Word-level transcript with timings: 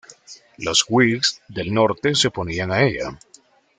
Los 0.57 0.85
whigs 0.89 1.43
del 1.47 1.71
Norte 1.71 2.15
se 2.15 2.29
oponían 2.29 2.71
a 2.71 2.81
ella. 2.81 3.19